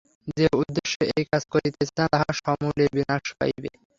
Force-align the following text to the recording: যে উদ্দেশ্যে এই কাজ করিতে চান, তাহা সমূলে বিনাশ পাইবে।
যে 0.37 0.47
উদ্দেশ্যে 0.53 1.03
এই 1.11 1.25
কাজ 1.31 1.43
করিতে 1.53 1.81
চান, 1.87 2.07
তাহা 2.13 2.29
সমূলে 2.39 2.85
বিনাশ 2.95 3.25
পাইবে। 3.39 3.69